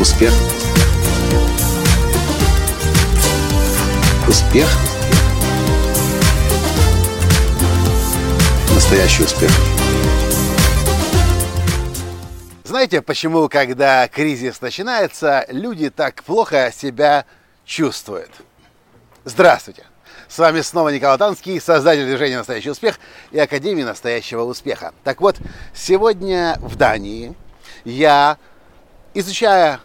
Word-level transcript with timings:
Успех. 0.00 0.32
Успех. 4.26 4.66
Настоящий 8.74 9.24
успех. 9.24 9.50
Знаете, 12.64 13.02
почему, 13.02 13.50
когда 13.50 14.08
кризис 14.08 14.62
начинается, 14.62 15.44
люди 15.50 15.90
так 15.90 16.24
плохо 16.24 16.72
себя 16.74 17.26
чувствуют? 17.66 18.30
Здравствуйте! 19.26 19.84
С 20.28 20.38
вами 20.38 20.62
снова 20.62 20.88
Николай 20.88 21.18
Танский, 21.18 21.60
создатель 21.60 22.06
движения 22.06 22.38
«Настоящий 22.38 22.70
успех» 22.70 22.98
и 23.32 23.38
Академии 23.38 23.82
настоящего 23.82 24.44
успеха. 24.44 24.94
Так 25.04 25.20
вот, 25.20 25.36
сегодня 25.74 26.56
в 26.62 26.76
Дании 26.76 27.34
я, 27.84 28.38
изучая 29.12 29.80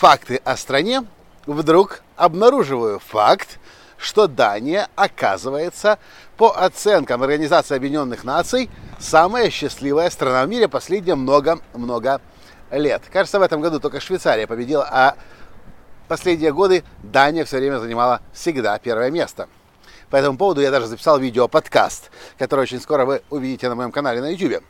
факты 0.00 0.40
о 0.44 0.56
стране, 0.56 1.04
вдруг 1.44 2.00
обнаруживаю 2.16 3.00
факт, 3.00 3.58
что 3.98 4.28
Дания, 4.28 4.88
оказывается, 4.96 5.98
по 6.38 6.56
оценкам 6.56 7.22
Организации 7.22 7.76
Объединенных 7.76 8.24
Наций, 8.24 8.70
самая 8.98 9.50
счастливая 9.50 10.08
страна 10.08 10.46
в 10.46 10.48
мире 10.48 10.68
последние 10.68 11.16
много-много 11.16 12.22
лет. 12.70 13.02
Кажется, 13.12 13.38
в 13.38 13.42
этом 13.42 13.60
году 13.60 13.78
только 13.78 14.00
Швейцария 14.00 14.46
победила, 14.46 14.88
а 14.90 15.16
последние 16.08 16.54
годы 16.54 16.82
Дания 17.02 17.44
все 17.44 17.58
время 17.58 17.78
занимала 17.78 18.22
всегда 18.32 18.78
первое 18.78 19.10
место. 19.10 19.50
По 20.08 20.16
этому 20.16 20.38
поводу 20.38 20.62
я 20.62 20.70
даже 20.70 20.86
записал 20.86 21.18
видео-подкаст, 21.18 22.10
который 22.38 22.60
очень 22.60 22.80
скоро 22.80 23.04
вы 23.04 23.20
увидите 23.28 23.68
на 23.68 23.74
моем 23.74 23.92
канале 23.92 24.22
на 24.22 24.30
YouTube. 24.30 24.64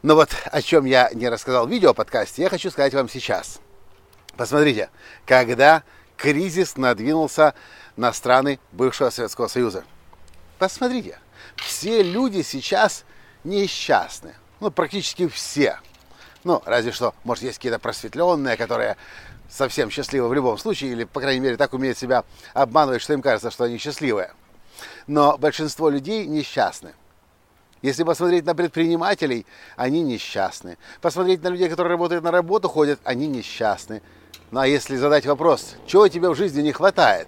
Но 0.00 0.14
вот 0.14 0.30
о 0.50 0.62
чем 0.62 0.86
я 0.86 1.10
не 1.12 1.28
рассказал 1.28 1.66
в 1.66 1.70
видео-подкасте, 1.70 2.40
я 2.40 2.48
хочу 2.48 2.70
сказать 2.70 2.94
вам 2.94 3.10
сейчас– 3.10 3.60
Посмотрите, 4.36 4.90
когда 5.24 5.82
кризис 6.16 6.76
надвинулся 6.76 7.54
на 7.96 8.12
страны 8.12 8.58
бывшего 8.72 9.10
Советского 9.10 9.48
Союза. 9.48 9.84
Посмотрите, 10.58 11.18
все 11.56 12.02
люди 12.02 12.42
сейчас 12.42 13.04
несчастны. 13.44 14.34
Ну, 14.60 14.70
практически 14.70 15.28
все. 15.28 15.78
Ну, 16.44 16.62
разве 16.64 16.92
что, 16.92 17.14
может, 17.24 17.44
есть 17.44 17.58
какие-то 17.58 17.78
просветленные, 17.78 18.56
которые 18.56 18.96
совсем 19.48 19.90
счастливы 19.90 20.28
в 20.28 20.34
любом 20.34 20.58
случае, 20.58 20.92
или, 20.92 21.04
по 21.04 21.20
крайней 21.20 21.40
мере, 21.40 21.56
так 21.56 21.72
умеют 21.72 21.98
себя 21.98 22.24
обманывать, 22.54 23.02
что 23.02 23.12
им 23.12 23.22
кажется, 23.22 23.50
что 23.50 23.64
они 23.64 23.78
счастливые. 23.78 24.32
Но 25.06 25.36
большинство 25.38 25.88
людей 25.88 26.26
несчастны. 26.26 26.94
Если 27.82 28.04
посмотреть 28.04 28.46
на 28.46 28.54
предпринимателей, 28.54 29.46
они 29.76 30.02
несчастны. 30.02 30.78
Посмотреть 31.00 31.42
на 31.42 31.48
людей, 31.48 31.68
которые 31.68 31.92
работают 31.92 32.24
на 32.24 32.30
работу, 32.30 32.68
ходят, 32.68 32.98
они 33.04 33.26
несчастны. 33.26 34.02
Ну 34.52 34.60
а 34.60 34.66
если 34.66 34.96
задать 34.96 35.26
вопрос, 35.26 35.74
чего 35.86 36.06
тебе 36.08 36.28
в 36.28 36.36
жизни 36.36 36.62
не 36.62 36.72
хватает, 36.72 37.26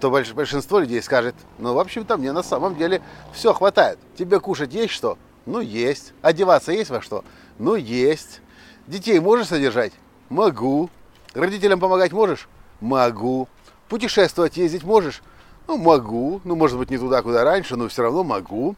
то 0.00 0.10
большинство 0.10 0.78
людей 0.80 1.02
скажет, 1.02 1.34
ну, 1.58 1.74
в 1.74 1.78
общем-то, 1.78 2.16
мне 2.16 2.32
на 2.32 2.42
самом 2.42 2.74
деле 2.74 3.02
все 3.32 3.52
хватает. 3.52 3.98
Тебе 4.16 4.40
кушать 4.40 4.72
есть 4.72 4.92
что? 4.92 5.18
Ну, 5.46 5.60
есть. 5.60 6.12
Одеваться 6.22 6.72
есть 6.72 6.90
во 6.90 7.00
что? 7.00 7.24
Ну, 7.58 7.76
есть. 7.76 8.40
Детей 8.86 9.20
можешь 9.20 9.48
содержать? 9.48 9.92
Могу. 10.30 10.90
Родителям 11.34 11.78
помогать 11.78 12.12
можешь? 12.12 12.48
Могу. 12.80 13.46
Путешествовать, 13.88 14.56
ездить 14.56 14.84
можешь? 14.84 15.22
Ну, 15.68 15.76
могу. 15.76 16.40
Ну, 16.44 16.56
может 16.56 16.78
быть, 16.78 16.90
не 16.90 16.98
туда, 16.98 17.22
куда 17.22 17.44
раньше, 17.44 17.76
но 17.76 17.88
все 17.88 18.02
равно 18.02 18.24
могу. 18.24 18.74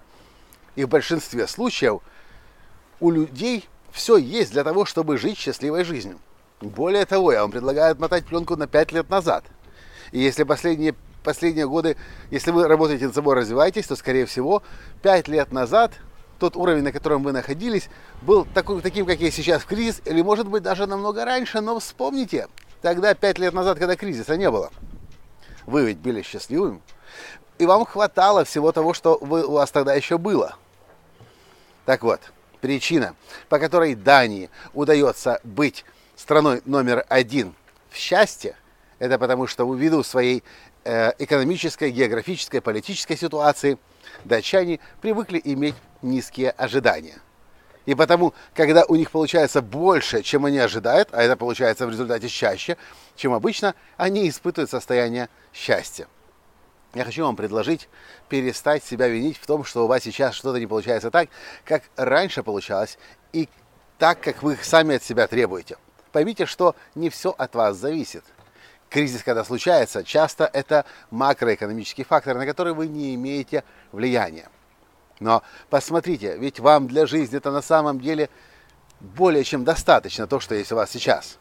И 0.74 0.84
в 0.84 0.88
большинстве 0.88 1.46
случаев 1.46 2.00
у 3.00 3.10
людей 3.10 3.68
все 3.90 4.16
есть 4.16 4.52
для 4.52 4.64
того, 4.64 4.84
чтобы 4.84 5.18
жить 5.18 5.38
счастливой 5.38 5.84
жизнью. 5.84 6.18
Более 6.62 7.04
того, 7.06 7.32
я 7.32 7.42
вам 7.42 7.50
предлагаю 7.50 7.90
отмотать 7.90 8.24
пленку 8.24 8.56
на 8.56 8.68
5 8.68 8.92
лет 8.92 9.10
назад. 9.10 9.44
И 10.12 10.20
если 10.20 10.44
последние, 10.44 10.94
последние 11.24 11.66
годы, 11.66 11.96
если 12.30 12.52
вы 12.52 12.68
работаете 12.68 13.06
над 13.06 13.14
собой, 13.14 13.34
развиваетесь, 13.34 13.86
то, 13.88 13.96
скорее 13.96 14.26
всего, 14.26 14.62
5 15.02 15.26
лет 15.28 15.50
назад 15.50 15.92
тот 16.38 16.56
уровень, 16.56 16.82
на 16.82 16.92
котором 16.92 17.24
вы 17.24 17.32
находились, 17.32 17.88
был 18.20 18.44
такой, 18.44 18.80
таким, 18.80 19.06
как 19.06 19.18
есть 19.20 19.36
сейчас 19.36 19.62
в 19.62 19.66
кризис, 19.66 20.02
или, 20.04 20.22
может 20.22 20.48
быть, 20.48 20.62
даже 20.62 20.86
намного 20.86 21.24
раньше, 21.24 21.60
но 21.60 21.78
вспомните, 21.80 22.46
тогда, 22.80 23.14
5 23.14 23.38
лет 23.38 23.54
назад, 23.54 23.78
когда 23.78 23.96
кризиса 23.96 24.36
не 24.36 24.50
было, 24.50 24.70
вы 25.66 25.84
ведь 25.86 25.98
были 25.98 26.22
счастливым, 26.22 26.80
и 27.58 27.66
вам 27.66 27.84
хватало 27.84 28.44
всего 28.44 28.70
того, 28.70 28.92
что 28.92 29.18
вы, 29.20 29.44
у 29.44 29.52
вас 29.52 29.70
тогда 29.70 29.94
еще 29.94 30.18
было. 30.18 30.56
Так 31.86 32.02
вот, 32.02 32.20
причина, 32.60 33.14
по 33.48 33.58
которой 33.58 33.94
Дании 33.94 34.50
удается 34.74 35.40
быть 35.44 35.84
страной 36.16 36.62
номер 36.64 37.04
один 37.08 37.54
в 37.90 37.96
счастье, 37.96 38.56
это 38.98 39.18
потому 39.18 39.46
что 39.46 39.72
ввиду 39.72 40.02
своей 40.02 40.42
э, 40.84 41.12
экономической, 41.18 41.90
географической, 41.90 42.60
политической 42.60 43.16
ситуации 43.16 43.78
датчане 44.24 44.80
привыкли 45.00 45.40
иметь 45.44 45.74
низкие 46.02 46.50
ожидания. 46.50 47.18
И 47.84 47.94
потому, 47.94 48.32
когда 48.54 48.84
у 48.84 48.94
них 48.94 49.10
получается 49.10 49.60
больше, 49.60 50.22
чем 50.22 50.44
они 50.44 50.58
ожидают, 50.58 51.08
а 51.12 51.22
это 51.22 51.36
получается 51.36 51.86
в 51.86 51.90
результате 51.90 52.28
чаще, 52.28 52.76
чем 53.16 53.32
обычно, 53.32 53.74
они 53.96 54.28
испытывают 54.28 54.70
состояние 54.70 55.28
счастья. 55.52 56.06
Я 56.94 57.04
хочу 57.04 57.24
вам 57.24 57.36
предложить 57.36 57.88
перестать 58.28 58.84
себя 58.84 59.08
винить 59.08 59.38
в 59.38 59.46
том, 59.46 59.64
что 59.64 59.84
у 59.84 59.88
вас 59.88 60.02
сейчас 60.02 60.34
что-то 60.34 60.60
не 60.60 60.66
получается 60.66 61.10
так, 61.10 61.28
как 61.64 61.82
раньше 61.96 62.42
получалось, 62.42 62.98
и 63.32 63.48
так, 63.98 64.20
как 64.20 64.42
вы 64.42 64.58
сами 64.62 64.96
от 64.96 65.02
себя 65.02 65.26
требуете. 65.26 65.76
Поймите, 66.12 66.46
что 66.46 66.76
не 66.94 67.10
все 67.10 67.34
от 67.36 67.54
вас 67.54 67.76
зависит. 67.76 68.24
Кризис, 68.90 69.22
когда 69.22 69.42
случается, 69.44 70.04
часто 70.04 70.48
это 70.52 70.84
макроэкономический 71.10 72.04
фактор, 72.04 72.36
на 72.36 72.44
который 72.44 72.74
вы 72.74 72.86
не 72.86 73.14
имеете 73.14 73.64
влияния. 73.90 74.48
Но 75.18 75.42
посмотрите, 75.70 76.36
ведь 76.36 76.60
вам 76.60 76.88
для 76.88 77.06
жизни 77.06 77.38
это 77.38 77.50
на 77.50 77.62
самом 77.62 78.00
деле 78.00 78.28
более 79.00 79.44
чем 79.44 79.64
достаточно 79.64 80.26
то, 80.26 80.40
что 80.40 80.54
есть 80.54 80.72
у 80.72 80.76
вас 80.76 80.90
сейчас 80.90 81.38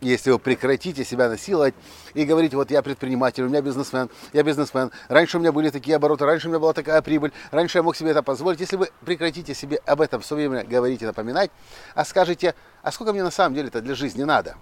если 0.00 0.30
вы 0.30 0.38
прекратите 0.38 1.04
себя 1.04 1.28
насиловать 1.28 1.74
и 2.14 2.24
говорите, 2.24 2.56
вот 2.56 2.70
я 2.70 2.82
предприниматель, 2.82 3.42
у 3.44 3.48
меня 3.48 3.62
бизнесмен, 3.62 4.10
я 4.32 4.42
бизнесмен, 4.42 4.90
раньше 5.08 5.38
у 5.38 5.40
меня 5.40 5.52
были 5.52 5.70
такие 5.70 5.96
обороты, 5.96 6.24
раньше 6.26 6.48
у 6.48 6.50
меня 6.50 6.58
была 6.58 6.72
такая 6.72 7.00
прибыль, 7.02 7.32
раньше 7.50 7.78
я 7.78 7.82
мог 7.82 7.96
себе 7.96 8.10
это 8.10 8.22
позволить. 8.22 8.60
Если 8.60 8.76
вы 8.76 8.90
прекратите 9.04 9.54
себе 9.54 9.80
об 9.86 10.00
этом 10.00 10.20
все 10.20 10.34
время 10.34 10.64
говорить 10.64 11.02
и 11.02 11.06
напоминать, 11.06 11.50
а 11.94 12.04
скажете, 12.04 12.54
а 12.82 12.92
сколько 12.92 13.12
мне 13.12 13.22
на 13.22 13.30
самом 13.30 13.54
деле 13.54 13.68
это 13.68 13.80
для 13.80 13.94
жизни 13.94 14.24
надо, 14.24 14.56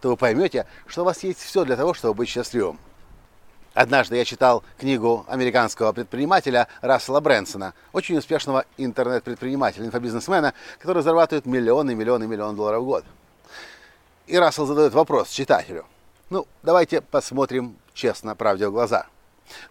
то 0.00 0.10
вы 0.10 0.16
поймете, 0.16 0.66
что 0.86 1.02
у 1.02 1.04
вас 1.04 1.22
есть 1.24 1.40
все 1.40 1.64
для 1.64 1.76
того, 1.76 1.94
чтобы 1.94 2.14
быть 2.14 2.28
счастливым. 2.28 2.78
Однажды 3.74 4.16
я 4.16 4.24
читал 4.24 4.64
книгу 4.76 5.24
американского 5.28 5.92
предпринимателя 5.92 6.66
Рассела 6.80 7.20
Брэнсона, 7.20 7.74
очень 7.92 8.16
успешного 8.16 8.64
интернет-предпринимателя, 8.76 9.86
инфобизнесмена, 9.86 10.54
который 10.80 11.02
зарабатывает 11.02 11.46
миллионы, 11.46 11.94
миллионы, 11.94 12.26
миллионы 12.26 12.56
долларов 12.56 12.82
в 12.82 12.86
год. 12.86 13.04
И 14.28 14.36
Рассел 14.36 14.66
задает 14.66 14.92
вопрос 14.92 15.30
читателю. 15.30 15.86
Ну, 16.28 16.46
давайте 16.62 17.00
посмотрим 17.00 17.78
честно 17.94 18.36
правде 18.36 18.68
в 18.68 18.72
глаза. 18.72 19.06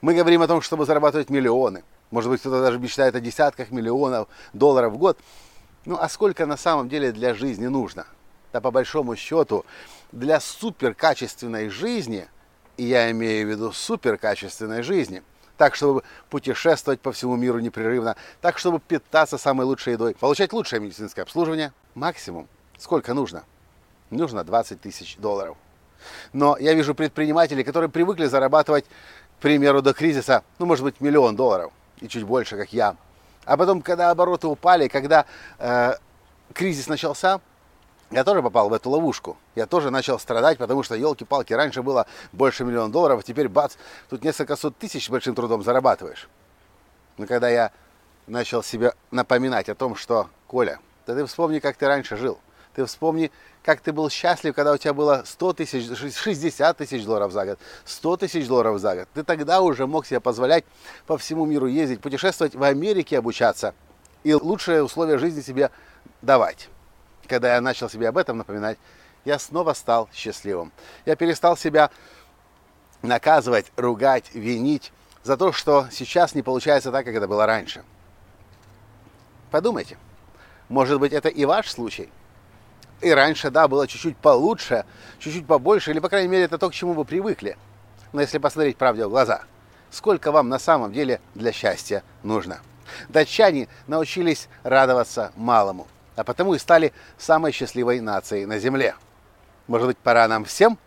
Мы 0.02 0.16
говорим 0.16 0.42
о 0.42 0.48
том, 0.48 0.64
чтобы 0.64 0.88
зарабатывать 0.88 1.30
миллионы. 1.30 1.84
Может 2.10 2.32
быть, 2.32 2.40
кто-то 2.40 2.62
даже 2.62 2.80
мечтает 2.80 3.14
о 3.14 3.20
десятках 3.20 3.70
миллионов 3.70 4.28
долларов 4.54 4.94
в 4.94 4.98
год. 4.98 5.20
Ну, 5.86 5.96
а 6.02 6.10
сколько 6.10 6.48
на 6.48 6.58
самом 6.58 6.90
деле 6.90 7.12
для 7.12 7.36
жизни 7.36 7.68
нужно? 7.68 8.08
Да 8.52 8.60
по 8.60 8.72
большому 8.72 9.16
счету, 9.16 9.64
для 10.12 10.40
суперкачественной 10.40 11.70
жизни, 11.70 12.28
и 12.78 12.86
я 12.86 13.12
имею 13.12 13.46
в 13.46 13.52
виду 13.52 13.72
суперкачественной 13.72 14.82
жизни, 14.82 15.22
так, 15.58 15.76
чтобы 15.76 16.02
путешествовать 16.32 17.00
по 17.00 17.12
всему 17.12 17.36
миру 17.36 17.60
непрерывно, 17.60 18.16
так, 18.42 18.58
чтобы 18.58 18.80
питаться 18.80 19.38
самой 19.38 19.68
лучшей 19.68 19.94
едой, 19.94 20.16
получать 20.16 20.52
лучшее 20.52 20.80
медицинское 20.80 21.22
обслуживание, 21.22 21.74
максимум, 21.94 22.48
сколько 22.80 23.14
нужно– 23.14 23.44
нужно 24.10 24.44
20 24.44 24.82
тысяч 24.82 25.18
долларов. 25.18 25.58
Но 26.34 26.58
я 26.58 26.74
вижу 26.74 26.96
предпринимателей, 26.96 27.64
которые 27.64 27.90
привыкли 27.90 28.26
зарабатывать, 28.26 28.86
к 28.86 29.42
примеру, 29.42 29.82
до 29.82 29.94
кризиса, 29.94 30.44
ну, 30.60 30.66
может 30.66 30.84
быть, 30.84 31.00
миллион 31.02 31.36
долларов 31.36 31.72
и 32.00 32.08
чуть 32.08 32.24
больше, 32.24 32.58
как 32.58 32.74
я. 32.74 32.96
А 33.46 33.58
потом, 33.58 33.82
когда 33.82 34.12
обороты 34.12 34.48
упали, 34.48 34.88
когда 34.88 35.26
э, 35.60 35.94
кризис 36.54 36.88
начался, 36.88 37.40
я 38.12 38.24
тоже 38.24 38.42
попал 38.42 38.70
в 38.70 38.74
эту 38.74 38.90
ловушку. 38.90 39.38
Я 39.56 39.66
тоже 39.66 39.92
начал 39.92 40.18
страдать, 40.20 40.58
потому 40.58 40.84
что, 40.84 40.96
елки-палки, 40.96 41.54
раньше 41.54 41.82
было 41.82 42.08
больше 42.32 42.64
миллиона 42.64 42.92
долларов, 42.92 43.20
а 43.20 43.24
теперь, 43.24 43.50
бац, 43.50 43.76
тут 44.10 44.24
несколько 44.24 44.56
сот 44.56 44.78
тысяч 44.78 45.10
большим 45.10 45.36
трудом 45.36 45.64
зарабатываешь. 45.64 46.30
Но 47.18 47.26
когда 47.26 47.50
я 47.50 47.72
начал 48.28 48.64
себе 48.64 48.94
напоминать 49.12 49.70
о 49.70 49.76
том, 49.76 49.96
что, 49.96 50.30
Коля, 50.48 50.80
да 51.06 51.16
ты 51.16 51.26
вспомни, 51.26 51.60
как 51.60 51.78
ты 51.78 51.88
раньше 51.88 52.18
жил. 52.18 52.40
Ты 52.78 52.86
вспомни, 52.86 53.32
как 53.64 53.82
ты 53.82 53.92
был 53.92 54.08
счастлив, 54.08 54.54
когда 54.54 54.72
у 54.72 54.78
тебя 54.78 54.94
было 54.94 55.24
100 55.26 55.54
тысяч, 55.54 55.88
60 55.98 56.78
тысяч 56.78 57.04
долларов 57.06 57.32
за 57.32 57.44
год, 57.44 57.60
100 57.86 58.18
тысяч 58.18 58.48
долларов 58.48 58.80
за 58.80 58.98
год. 58.98 59.08
Ты 59.16 59.24
тогда 59.24 59.62
уже 59.62 59.88
мог 59.88 60.06
себе 60.06 60.20
позволять 60.20 60.64
по 61.08 61.18
всему 61.18 61.48
миру 61.48 61.66
ездить, 61.66 62.02
путешествовать, 62.02 62.54
в 62.54 62.62
Америке 62.62 63.18
обучаться 63.18 63.74
и 64.24 64.32
лучшие 64.36 64.84
условия 64.84 65.18
жизни 65.18 65.42
себе 65.42 65.72
давать. 66.22 66.70
Когда 67.28 67.56
я 67.56 67.62
начал 67.62 67.90
себе 67.90 68.10
об 68.10 68.18
этом 68.20 68.38
напоминать, 68.38 68.78
я 69.26 69.40
снова 69.40 69.74
стал 69.74 70.08
счастливым. 70.14 70.72
Я 71.08 71.16
перестал 71.16 71.58
себя 71.58 71.90
наказывать, 73.02 73.66
ругать, 73.76 74.26
винить 74.36 74.94
за 75.24 75.36
то, 75.36 75.52
что 75.52 75.88
сейчас 75.90 76.36
не 76.36 76.44
получается 76.44 76.92
так, 76.92 77.06
как 77.06 77.16
это 77.16 77.28
было 77.28 77.48
раньше. 77.48 77.84
Подумайте, 79.50 79.98
может 80.70 81.00
быть, 81.00 81.12
это 81.12 81.30
и 81.30 81.44
ваш 81.44 81.72
случай? 81.72 82.12
И 83.02 83.12
раньше, 83.12 83.52
да, 83.52 83.68
было 83.68 83.88
чуть-чуть 83.88 84.18
получше, 84.18 84.86
чуть-чуть 85.20 85.46
побольше, 85.46 85.92
или, 85.92 86.00
по 86.00 86.10
крайней 86.10 86.30
мере, 86.30 86.46
это 86.46 86.58
то, 86.58 86.70
к 86.70 86.74
чему 86.74 86.94
вы 86.94 87.06
привыкли. 87.06 87.58
Но 88.12 88.22
если 88.22 88.40
посмотреть 88.40 88.78
правде 88.78 89.06
в 89.06 89.10
глаза, 89.10 89.44
сколько 89.92 90.32
вам 90.32 90.50
на 90.50 90.58
самом 90.58 90.92
деле 90.92 91.22
для 91.36 91.52
счастья 91.52 92.04
нужно? 92.24 92.60
Датчане 93.10 93.68
научились 93.86 94.48
радоваться 94.64 95.32
малому, 95.36 95.88
а 96.16 96.24
потому 96.24 96.56
и 96.56 96.60
стали 96.60 96.94
самой 97.18 97.52
счастливой 97.52 98.00
нацией 98.00 98.46
на 98.46 98.58
Земле. 98.60 98.96
Может 99.68 99.88
быть, 99.88 99.98
пора 99.98 100.28
нам 100.28 100.46
всем 100.46 100.80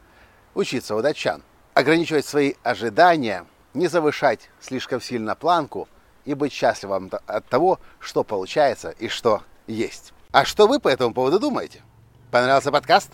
учиться 0.55 0.97
у 0.97 1.03
датчан, 1.03 1.43
ограничивать 1.75 2.27
свои 2.27 2.55
ожидания, 2.63 3.45
не 3.75 3.87
завышать 3.87 4.49
слишком 4.61 5.01
сильно 5.01 5.37
планку 5.37 5.89
и 6.25 6.35
быть 6.35 6.53
счастливым 6.53 7.11
от 7.27 7.47
того, 7.47 7.79
что 8.01 8.25
получается 8.25 8.91
и 8.99 9.09
что 9.09 9.43
есть. 9.67 10.13
А 10.33 10.45
что 10.45 10.67
вы 10.67 10.81
по 10.81 10.89
этому 10.89 11.15
поводу 11.15 11.39
думаете? 11.39 11.83
Понравился 12.31 12.71
подкаст? 12.71 13.11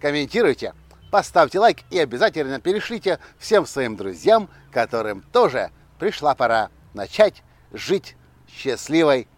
Комментируйте, 0.00 0.74
поставьте 1.10 1.60
лайк 1.60 1.78
и 1.90 1.98
обязательно 1.98 2.60
перешлите 2.60 3.20
всем 3.38 3.64
своим 3.64 3.96
друзьям, 3.96 4.48
которым 4.72 5.22
тоже 5.22 5.70
пришла 5.98 6.34
пора 6.34 6.70
начать 6.92 7.42
жить 7.72 8.16
счастливой 8.48 9.28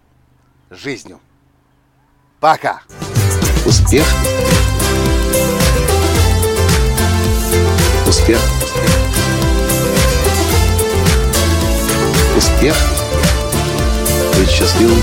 жизнью. 0.71 1.21
Пока! 2.41 2.83
Успех! 3.67 4.07
Успех! 8.07 8.41
Успех! 12.35 12.77
Быть 14.39 14.49
счастливым, 14.49 15.03